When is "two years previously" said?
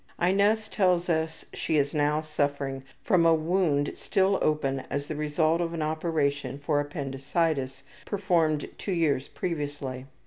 8.79-10.07